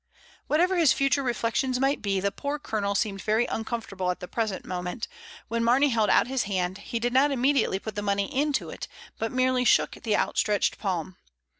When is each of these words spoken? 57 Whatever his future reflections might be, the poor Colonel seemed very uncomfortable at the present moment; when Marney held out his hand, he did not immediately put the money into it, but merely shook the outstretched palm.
57 0.45 0.45
Whatever 0.47 0.77
his 0.77 0.93
future 0.93 1.21
reflections 1.21 1.79
might 1.79 2.01
be, 2.01 2.19
the 2.19 2.31
poor 2.31 2.57
Colonel 2.57 2.95
seemed 2.95 3.21
very 3.21 3.45
uncomfortable 3.45 4.09
at 4.09 4.19
the 4.19 4.27
present 4.27 4.65
moment; 4.65 5.07
when 5.47 5.63
Marney 5.63 5.89
held 5.89 6.09
out 6.09 6.25
his 6.25 6.45
hand, 6.45 6.79
he 6.79 6.97
did 6.99 7.13
not 7.13 7.29
immediately 7.29 7.77
put 7.77 7.93
the 7.93 8.01
money 8.01 8.25
into 8.35 8.71
it, 8.71 8.87
but 9.19 9.31
merely 9.31 9.63
shook 9.63 9.91
the 10.01 10.17
outstretched 10.17 10.79
palm. 10.79 11.17